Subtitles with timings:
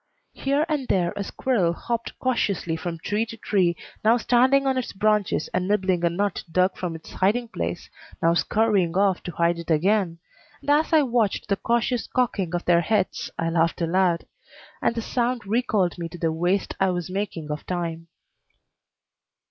[0.33, 4.93] Here and there a squirrel hopped cautiously from tree to tree, now standing on its
[4.93, 7.87] branches and nibbling a nut dug from its hiding place,
[8.19, 10.17] now scurrying off to hide it again,
[10.61, 14.25] and as I watched the cautious cocking of their heads I laughed aloud,
[14.81, 18.07] and the sound recalled me to the waste I was making of time.